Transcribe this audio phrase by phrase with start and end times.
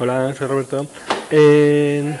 [0.00, 0.86] Hola, soy Roberto.
[1.28, 2.16] Eh,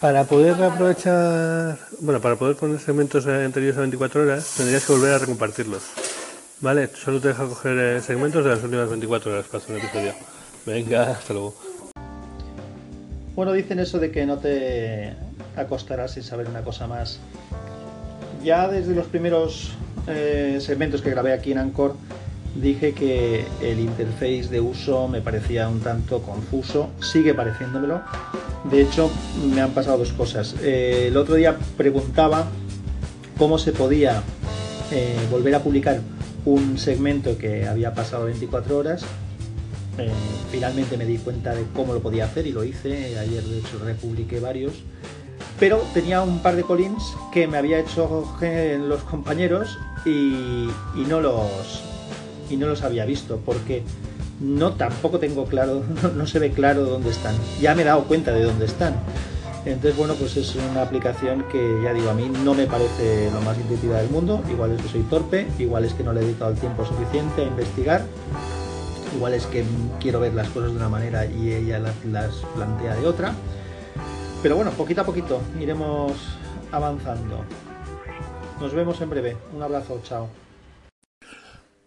[0.00, 5.12] para poder aprovechar, bueno, para poder poner segmentos anteriores a 24 horas, tendrías que volver
[5.12, 5.82] a recompartirlos.
[6.62, 9.82] Vale, solo te deja coger eh, segmentos de las últimas 24 horas para hacer un
[9.82, 10.14] episodio.
[10.64, 11.54] Venga, hasta luego.
[13.34, 15.12] Bueno, dicen eso de que no te
[15.54, 17.18] acostarás sin saber una cosa más.
[18.42, 19.72] Ya desde los primeros
[20.06, 21.94] eh, segmentos que grabé aquí en Anchor,
[22.60, 28.00] dije que el interface de uso me parecía un tanto confuso, sigue pareciéndomelo.
[28.70, 29.10] De hecho,
[29.54, 30.54] me han pasado dos cosas.
[30.62, 32.46] Eh, el otro día preguntaba
[33.38, 34.22] cómo se podía
[34.90, 36.00] eh, volver a publicar
[36.44, 39.04] un segmento que había pasado 24 horas.
[39.98, 40.10] Eh,
[40.50, 43.18] finalmente me di cuenta de cómo lo podía hacer y lo hice.
[43.18, 44.72] Ayer, de hecho, republiqué varios.
[45.58, 50.68] Pero tenía un par de collins que me había hecho los compañeros y
[51.08, 51.82] no los,
[52.50, 53.82] y no los había visto porque
[54.40, 55.82] no tampoco tengo claro,
[56.16, 57.34] no, se ve claro dónde están.
[57.60, 58.94] Ya me he dado cuenta de dónde están.
[59.64, 63.40] Entonces, bueno, pues es una aplicación que ya digo, a mí no me parece lo
[63.40, 64.40] más intuitiva del mundo.
[64.48, 67.42] Igual es que soy torpe, igual es que no le he dedicado el tiempo suficiente
[67.42, 68.04] a investigar,
[69.16, 69.64] igual es que
[69.98, 73.34] quiero ver las cosas de una manera y ella las, las plantea de otra.
[74.40, 76.12] Pero bueno, poquito a poquito iremos
[76.70, 77.40] avanzando.
[78.60, 79.36] Nos vemos en breve.
[79.52, 80.45] Un abrazo, chao.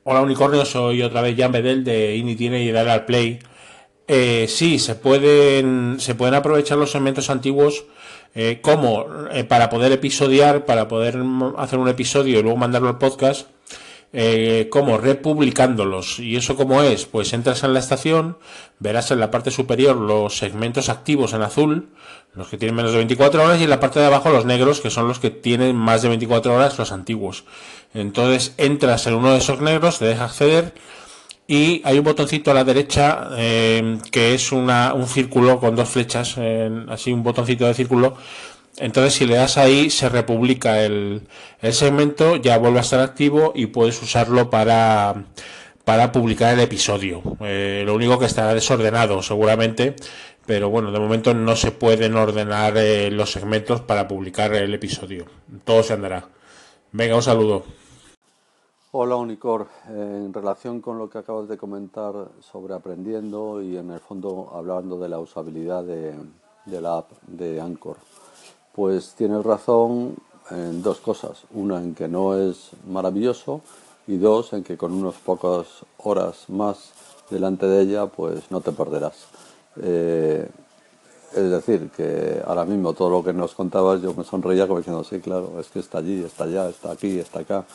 [0.03, 3.39] Hola Unicornio, soy otra vez Jan Bedel de Initiene y Dar al Play.
[4.08, 7.83] Eh, sí, se pueden, se pueden aprovechar los segmentos antiguos
[8.33, 11.22] eh, como eh, para poder episodiar, para poder
[11.58, 13.47] hacer un episodio y luego mandarlo al podcast,
[14.11, 16.19] eh, como republicándolos.
[16.19, 17.05] ¿Y eso cómo es?
[17.05, 18.38] Pues entras en la estación,
[18.79, 21.89] verás en la parte superior los segmentos activos en azul,
[22.33, 24.81] los que tienen menos de 24 horas, y en la parte de abajo los negros,
[24.81, 27.43] que son los que tienen más de 24 horas, los antiguos.
[27.93, 30.73] Entonces entras en uno de esos negros, te deja acceder
[31.47, 35.89] y hay un botoncito a la derecha eh, que es una, un círculo con dos
[35.89, 36.37] flechas,
[36.89, 38.15] así un botoncito de círculo.
[38.80, 41.27] Entonces si le das ahí se republica el,
[41.61, 45.26] el segmento, ya vuelve a estar activo y puedes usarlo para,
[45.89, 47.21] para publicar el episodio.
[47.42, 49.95] Eh, lo único que estará desordenado seguramente,
[50.45, 55.26] pero bueno, de momento no se pueden ordenar eh, los segmentos para publicar el episodio.
[55.64, 56.27] Todo se andará.
[56.92, 57.64] Venga, un saludo.
[58.92, 63.99] Hola Unicor, en relación con lo que acabas de comentar sobre aprendiendo y en el
[63.99, 66.15] fondo hablando de la usabilidad de,
[66.65, 67.98] la app de Anchor,
[68.73, 70.15] pues tienes razón
[70.52, 71.43] en dos cosas.
[71.53, 73.61] Una en que no es maravilloso
[74.07, 76.91] y dos en que con unas pocas horas más
[77.29, 79.27] delante de ella pues no te perderás.
[79.81, 80.49] Eh,
[81.35, 85.03] es decir, que ahora mismo todo lo que nos contabas yo me sonreía como diciendo,
[85.03, 87.65] sí, claro, es que está allí, está allá, está aquí, está acá.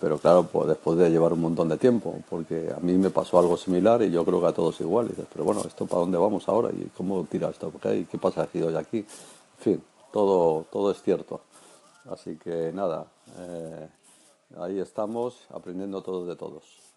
[0.00, 3.38] Pero claro, pues después de llevar un montón de tiempo, porque a mí me pasó
[3.38, 5.08] algo similar y yo creo que a todos igual.
[5.32, 6.70] pero bueno, ¿esto para dónde vamos ahora?
[6.72, 7.72] ¿Y cómo tira esto?
[7.80, 8.98] ¿Qué, qué pasa aquí hoy aquí?
[8.98, 9.06] En
[9.60, 9.82] fin,
[10.14, 11.40] todo, todo es cierto.
[12.08, 13.88] Así que nada, eh,
[14.58, 16.93] ahí estamos aprendiendo todos de todos.